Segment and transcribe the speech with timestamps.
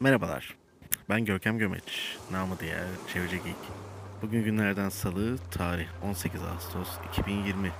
[0.00, 0.54] Merhabalar.
[1.08, 2.16] Ben Görkem Gömeç.
[2.30, 3.56] Namı diğer Çevreci Geek.
[4.22, 7.70] Bugün günlerden salı, tarih 18 Ağustos 2020.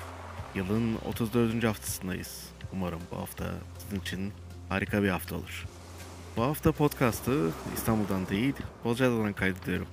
[0.54, 1.64] Yılın 34.
[1.64, 2.50] haftasındayız.
[2.72, 3.44] Umarım bu hafta
[3.78, 4.32] sizin için
[4.68, 5.66] harika bir hafta olur.
[6.36, 8.54] Bu hafta podcast'ı İstanbul'dan değil,
[8.84, 9.86] Bozcaada'dan kaydediyorum.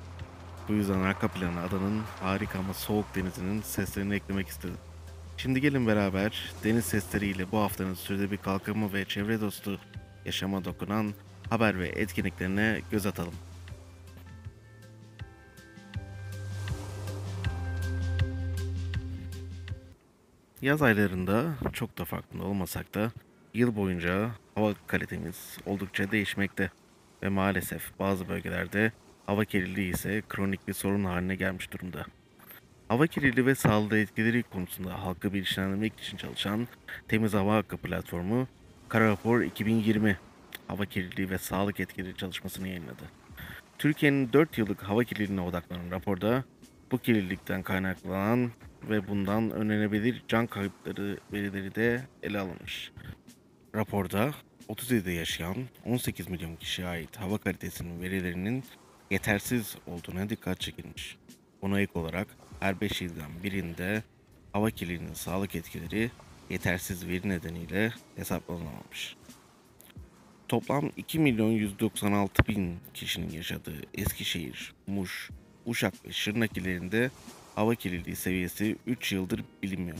[0.70, 4.78] Bu yüzden arka plana adanın harika ama soğuk denizinin seslerini eklemek istedim.
[5.38, 9.80] Şimdi gelin beraber deniz sesleriyle bu haftanın sürede bir kalkınma ve çevre dostu
[10.26, 11.14] yaşama dokunan
[11.52, 13.34] haber ve etkinliklerine göz atalım.
[20.62, 23.12] Yaz aylarında çok da farkında olmasak da
[23.54, 26.72] yıl boyunca hava kalitemiz oldukça değişmekte
[27.24, 28.92] ve maalesef bazı bölgelerde
[29.26, 32.06] hava kirliliği ise kronik bir sorun haline gelmiş durumda.
[32.88, 36.68] Hava kirliliği ve sağlığı etkileri konusunda halkı bilinçlendirmek için çalışan
[37.08, 38.48] Temiz Hava Hakkı platformu
[38.90, 40.18] Kara Rapor 2020
[40.72, 43.04] hava kirliliği ve sağlık etkileri çalışmasını yayınladı.
[43.78, 46.44] Türkiye'nin 4 yıllık hava kirliliğine odaklanan raporda
[46.92, 48.52] bu kirlilikten kaynaklanan
[48.90, 52.92] ve bundan önlenebilir can kayıpları verileri de ele alınmış.
[53.76, 54.34] Raporda
[54.70, 55.56] 37'de yaşayan
[55.86, 58.64] 18 milyon kişiye ait hava kalitesinin verilerinin
[59.10, 61.18] yetersiz olduğuna dikkat çekilmiş.
[61.62, 62.28] Buna ek olarak
[62.60, 64.04] her 5 ilden birinde
[64.54, 66.12] hava kirliliğinin sağlık etkileri
[66.50, 69.16] yetersiz veri nedeniyle hesaplanamamış.
[70.52, 75.30] Toplam 2 milyon 196 bin kişinin yaşadığı Eskişehir, Muş,
[75.66, 77.12] Uşak ve Şırnak illerinde
[77.56, 79.98] hava kirliliği seviyesi 3 yıldır bilinmiyor.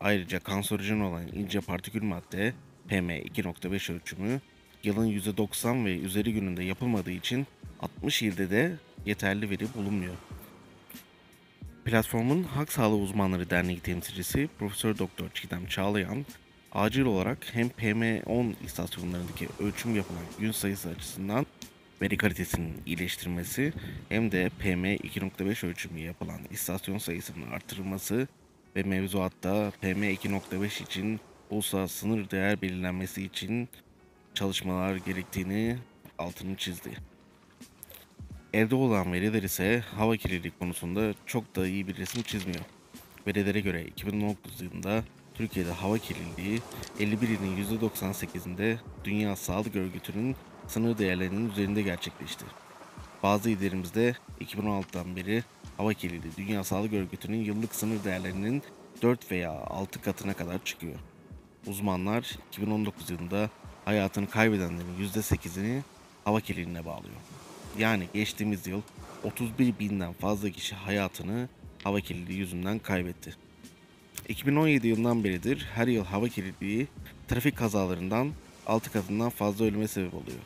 [0.00, 2.54] Ayrıca kanserojen olan ince partikül madde
[2.88, 4.40] PM2.5 ölçümü
[4.84, 7.46] yılın %90 ve üzeri gününde yapılmadığı için
[7.80, 10.14] 60 ilde de yeterli veri bulunmuyor.
[11.84, 16.24] Platformun Halk Sağlığı Uzmanları Derneği temsilcisi Profesör Doktor Çiğdem Çağlayan,
[16.74, 21.46] acil olarak hem PM10 istasyonlarındaki ölçüm yapılan gün sayısı açısından
[22.02, 23.72] veri kalitesinin iyileştirilmesi
[24.08, 28.28] hem de PM2.5 ölçümü yapılan istasyon sayısının artırılması
[28.76, 31.20] ve mevzuatta PM2.5 için
[31.50, 33.68] uluslararası sınır değer belirlenmesi için
[34.34, 35.78] çalışmalar gerektiğini
[36.18, 36.90] altını çizdi.
[38.54, 42.64] Elde olan veriler ise hava kirliliği konusunda çok da iyi bir resim çizmiyor.
[43.26, 45.04] Verilere göre 2019 yılında
[45.34, 46.60] Türkiye'de hava kirliliği
[47.00, 52.44] 51 ilin %98'inde Dünya Sağlık Örgütü'nün sınır değerlerinin üzerinde gerçekleşti.
[53.22, 55.42] Bazı illerimizde 2016'dan beri
[55.76, 58.62] hava kirliliği Dünya Sağlık Örgütü'nün yıllık sınır değerlerinin
[59.02, 60.98] 4 veya 6 katına kadar çıkıyor.
[61.66, 63.50] Uzmanlar 2019 yılında
[63.84, 65.80] hayatını kaybedenlerin %8'ini
[66.24, 67.16] hava kirliliğine bağlıyor.
[67.78, 68.82] Yani geçtiğimiz yıl
[69.24, 71.48] 31 binden fazla kişi hayatını
[71.84, 73.36] hava kirliliği yüzünden kaybetti.
[74.28, 76.86] 2017 yılından beridir her yıl hava kirliliği
[77.28, 78.32] trafik kazalarından
[78.66, 80.38] 6 katından fazla ölüme sebep oluyor.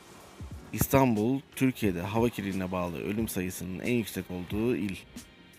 [0.73, 4.97] İstanbul, Türkiye'de hava kirliliğine bağlı ölüm sayısının en yüksek olduğu il.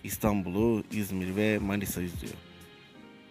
[0.04, 2.34] İstanbul'u, İzmir ve Manisa izliyor.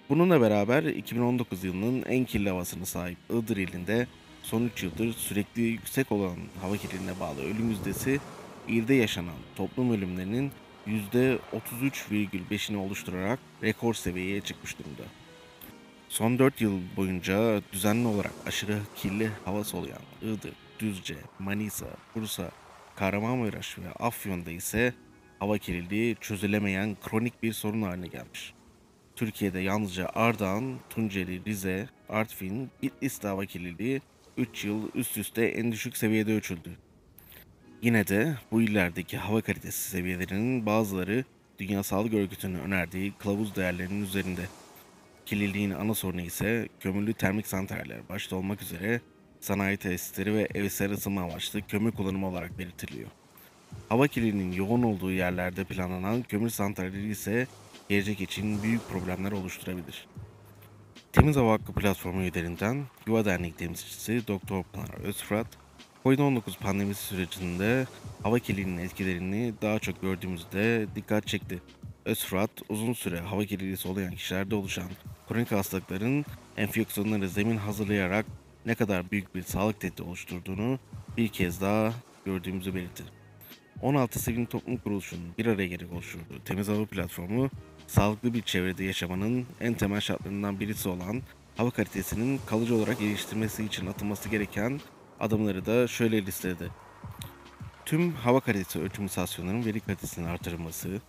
[0.09, 4.07] Bununla beraber 2019 yılının en kirli havasına sahip Iğdır ilinde
[4.43, 8.21] son 3 yıldır sürekli yüksek olan hava kirliliğine bağlı ölüm yüzdesi
[8.69, 10.53] ilde yaşanan toplum ölümlerinin
[10.87, 15.03] %33,5'ini oluşturarak rekor seviyeye çıkmış durumda.
[16.09, 22.51] Son 4 yıl boyunca düzenli olarak aşırı kirli hava soluyan Iğdır, Düzce, Manisa, Bursa,
[22.97, 24.95] Kahramanmaraş ve Afyon'da ise
[25.39, 28.55] hava kirliliği çözülemeyen kronik bir sorun haline gelmiş.
[29.17, 34.03] Türkiye'de yalnızca Ardahan, Tunceli, Rize, Artvin, Bitlis'te hava kirliliği
[34.37, 36.71] 3 yıl üst üste en düşük seviyede ölçüldü.
[37.83, 41.25] Yine de bu illerdeki hava kalitesi seviyelerinin bazıları
[41.59, 44.43] Dünya Sağlık Örgütü'nün önerdiği kılavuz değerlerinin üzerinde.
[45.27, 49.01] Kirliliğin ana sorunu ise kömürlü termik santraller başta olmak üzere
[49.41, 53.09] sanayi tesisleri ve evsel ısınma amaçlı kömür kullanımı olarak belirtiliyor.
[53.89, 57.47] Hava kirliliğinin yoğun olduğu yerlerde planlanan kömür santralleri ise
[57.89, 60.07] gelecek için büyük problemler oluşturabilir.
[61.13, 65.47] Temiz Hava Hakkı platformu üyelerinden Yuva Derneği temsilcisi Doktor Pınar Özfırat,
[66.07, 67.87] Covid-19 pandemisi sürecinde
[68.23, 71.63] hava kirliliğinin etkilerini daha çok gördüğümüzde dikkat çekti.
[72.05, 74.91] Özfırat, uzun süre hava kirliliği soluyan kişilerde oluşan
[75.29, 76.25] kronik hastalıkların
[76.57, 78.27] enfeksiyonları zemin hazırlayarak
[78.67, 80.79] ne kadar büyük bir sağlık tehdidi oluşturduğunu
[81.17, 81.93] bir kez daha
[82.25, 83.03] gördüğümüzü belirtti.
[83.83, 87.51] 16 sivil toplum kuruluşunun bir araya gelip oluşturduğu Temiz Hava platformu,
[87.87, 91.23] sağlıklı bir çevrede yaşamanın en temel şartlarından birisi olan
[91.57, 94.81] hava kalitesinin kalıcı olarak geliştirmesi için atılması gereken
[95.21, 96.71] adımları da şöyle listeledi.
[97.87, 101.01] Tüm hava kalitesi ölçüm istasyonlarının veri kalitesinin artırılması,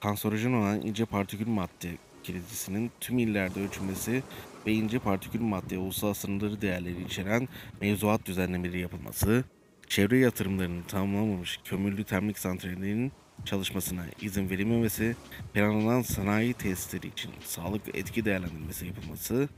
[0.00, 4.22] kanserojen olan ince partikül madde kirlitisinin tüm illerde ölçülmesi
[4.66, 7.48] ve ince partikül madde ulusal sınırları değerleri içeren
[7.80, 9.44] mevzuat düzenlemeleri yapılması,
[9.88, 13.12] çevre yatırımlarını tamamlamamış kömürlü termik santralinin
[13.44, 15.16] çalışmasına izin verilmemesi,
[15.54, 19.48] planlanan sanayi tesisleri için sağlık etki değerlendirmesi yapılması,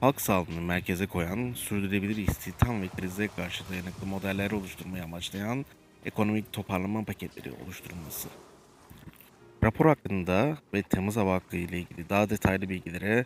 [0.00, 5.64] halk sağlığını merkeze koyan, sürdürülebilir istihdam ve krize karşı dayanıklı modeller oluşturmayı amaçlayan
[6.04, 8.28] ekonomik toparlama paketleri oluşturulması.
[9.64, 13.24] Rapor hakkında ve temiz hava hakkı ile ilgili daha detaylı bilgilere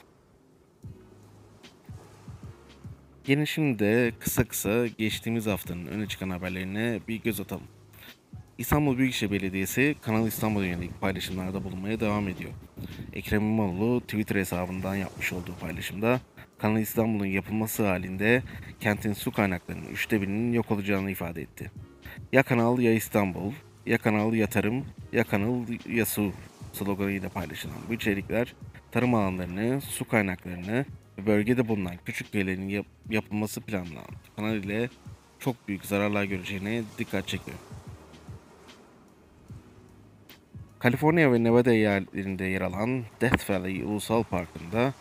[3.25, 7.67] Gelin şimdi de kısa kısa geçtiğimiz haftanın öne çıkan haberlerine bir göz atalım.
[8.60, 12.50] İstanbul Büyükşehir Belediyesi Kanal İstanbul'a yönelik paylaşımlarda bulunmaya devam ediyor.
[13.12, 16.20] Ekrem İmamoğlu Twitter hesabından yapmış olduğu paylaşımda
[16.58, 18.42] Kanal İstanbul'un yapılması halinde
[18.80, 21.70] kentin su kaynaklarının üçte birinin yok olacağını ifade etti.
[22.32, 23.52] Ya kanal ya İstanbul,
[23.86, 26.32] ya kanal ya tarım, ya kanal ya su
[26.72, 28.54] sloganıyla paylaşılan bu içerikler
[28.92, 30.84] tarım alanlarını, su kaynaklarını
[31.18, 34.88] ve bölgede bulunan küçük köylerin yap- yapılması planlanan kanal ile
[35.38, 37.58] çok büyük zararlar göreceğine dikkat çekiyor.
[40.81, 44.93] Kaliforniya ve Nevada eyaletlerinde yer alan Death Valley Ulusal Parkı'nda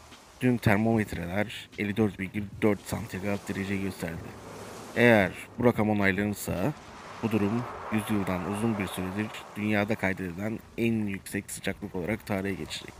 [0.42, 4.30] dün termometreler 54,4 santigrat derece gösterdi.
[4.96, 6.74] Eğer bu rakam onaylanırsa
[7.24, 12.94] bu durum yüzyıldan uzun bir süredir dünyada kaydedilen en yüksek sıcaklık olarak tarihe geçecek.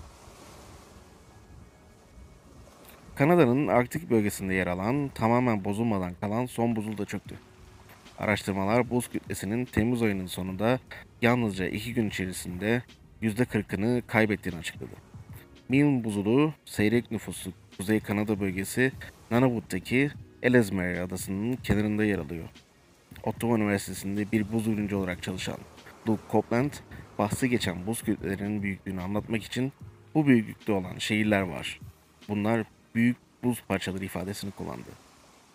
[3.16, 7.36] Kanada'nın Arktik bölgesinde yer alan tamamen bozulmadan kalan son buzul da çöktü.
[8.20, 10.80] Araştırmalar buz kütlesinin Temmuz ayının sonunda
[11.22, 12.84] yalnızca iki gün içerisinde
[13.22, 14.92] %40'ını kaybettiğini açıkladı.
[15.70, 18.92] Milne buzulu seyrek nüfuslu Kuzey Kanada bölgesi
[19.32, 20.12] Nunavut'taki
[20.44, 22.50] Ellesmere adasının kenarında yer alıyor.
[23.24, 25.58] Ottawa Üniversitesi'nde bir buz ürüncü olarak çalışan
[26.08, 26.72] Luke Copeland,
[27.18, 29.74] bahsi geçen buz kütlelerinin büyüklüğünü anlatmak için
[30.16, 31.80] bu büyüklükte olan şehirler var.
[32.30, 32.64] Bunlar
[32.96, 35.09] büyük buz parçaları ifadesini kullandı.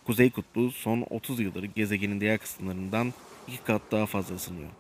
[0.07, 3.13] Kuzey Kutbu son 30 yıldır gezegenin diğer kısımlarından
[3.49, 4.71] iki kat daha fazla ısınıyor.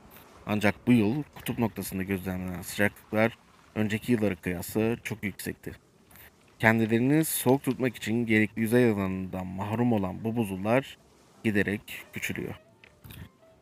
[0.46, 3.38] Ancak bu yıl kutup noktasında gözlemlenen sıcaklıklar
[3.74, 5.72] önceki yıllara kıyasla çok yüksekti.
[6.58, 10.98] Kendilerini soğuk tutmak için gerekli yüzey alanından mahrum olan bu buzullar
[11.44, 11.82] giderek
[12.12, 12.54] küçülüyor.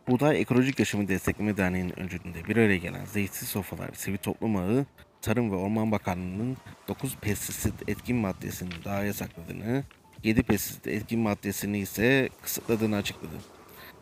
[0.08, 4.86] Buğday Ekolojik Yaşamı Destekleme Derneği'nin öncülüğünde bir araya gelen Zeytin Sofalar Sivil Toplum Ağı,
[5.20, 6.56] Tarım ve Orman Bakanlığı'nın
[6.88, 9.84] 9 pestisit etkin maddesini daha yasakladığını,
[10.24, 13.34] 7 pestisit etkin maddesini ise kısıtladığını açıkladı.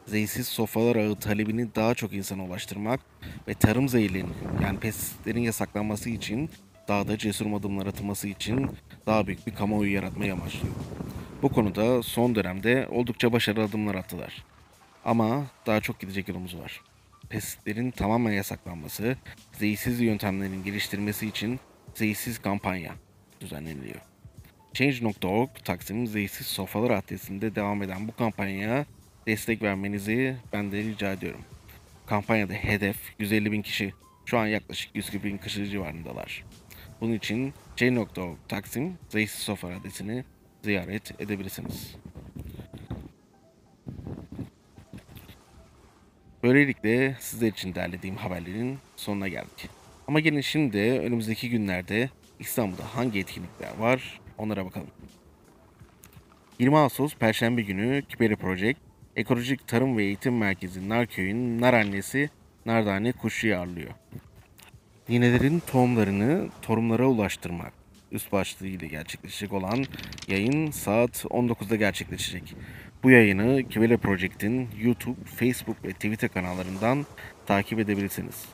[0.07, 3.01] Zeysiz sofralar ağı talebini daha çok insana ulaştırmak
[3.49, 6.51] ve tarım zehirlerinin yani pestisitlerin yasaklanması için
[6.89, 8.71] daha da cesur adımlar atılması için
[9.07, 10.75] daha büyük bir kamuoyu yaratmayı amaçlıyor.
[11.43, 14.45] Bu konuda son dönemde oldukça başarılı adımlar attılar.
[15.05, 16.81] Ama daha çok gidecek yolumuz var.
[17.29, 19.17] Pestisitlerin tamamen yasaklanması,
[19.53, 21.61] zehirsiz yöntemlerin geliştirilmesi için
[21.95, 22.93] zehirsiz kampanya
[23.41, 24.10] düzenleniliyor.
[24.75, 28.87] Change.org Taksim Zeysiz Sofralar adresinde devam eden bu kampanyaya
[29.27, 31.41] destek vermenizi ben de rica ediyorum.
[32.07, 33.93] Kampanyada hedef 150 bin kişi.
[34.27, 36.45] Şu an yaklaşık 140 bin kişi civarındalar.
[37.01, 40.25] Bunun için Change.org Taksim Zeysiz Sofra adresini
[40.63, 41.97] ziyaret edebilirsiniz.
[46.43, 49.69] Böylelikle sizler için derlediğim haberlerin sonuna geldik.
[50.09, 54.91] Ama gelin şimdi önümüzdeki günlerde İstanbul'da hangi etkinlikler var onlara bakalım.
[56.59, 58.79] 20 Ağustos Perşembe günü Kiberi Project,
[59.17, 62.31] Ekolojik Tarım ve Eğitim Merkezi Narköy'ün nar annesi
[62.67, 63.91] Nardane kuşu ağırlıyor.
[65.09, 67.73] Ninelerin tohumlarını torumlara ulaştırmak
[68.13, 69.85] üst başlığı ile gerçekleşecek olan
[70.29, 72.55] yayın saat 19'da gerçekleşecek.
[73.03, 77.07] Bu yayını Kibele Project'in YouTube, Facebook ve Twitter kanallarından
[77.47, 78.45] takip edebilirsiniz.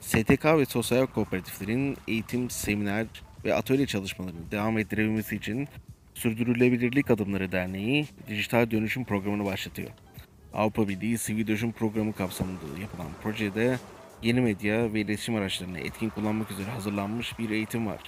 [0.00, 3.06] STK ve sosyal kooperatiflerin eğitim, seminer
[3.48, 5.68] ve atölye çalışmalarını devam ettirebilmesi için
[6.14, 9.90] Sürdürülebilirlik Adımları Derneği dijital dönüşüm programını başlatıyor.
[10.54, 13.78] Avrupa Birliği Sivil Dönüşüm Programı kapsamında yapılan projede
[14.22, 18.00] yeni medya ve iletişim araçlarını etkin kullanmak üzere hazırlanmış bir eğitim var.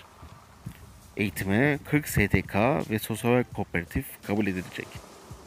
[1.16, 2.54] Eğitime 40 STK
[2.90, 4.86] ve sosyal kooperatif kabul edilecek.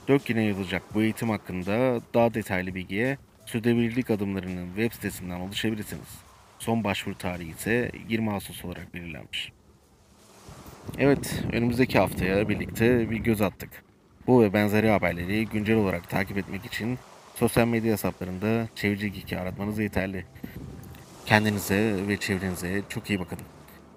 [0.08, 6.20] 4 güne yayılacak bu eğitim hakkında daha detaylı bilgiye Sürdürülebilirlik Adımları'nın web sitesinden ulaşabilirsiniz.
[6.60, 9.52] Son başvuru tarihi ise 20 Ağustos olarak belirlenmiş.
[10.98, 13.70] Evet, önümüzdeki haftaya birlikte bir göz attık.
[14.28, 17.00] Bu ve benzeri haberleri güncel olarak takip etmek için
[17.36, 20.26] sosyal medya hesaplarında Çevreci Geek'i aratmanız yeterli.
[21.26, 23.40] Kendinize ve çevrenize çok iyi bakın.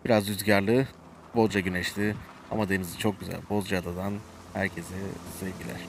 [0.05, 0.87] Biraz rüzgarlı,
[1.35, 2.15] bolca güneşli
[2.51, 3.39] ama denizi çok güzel.
[3.51, 4.13] Bozcaada'dan
[4.55, 4.95] herkese
[5.41, 5.81] sevgiler.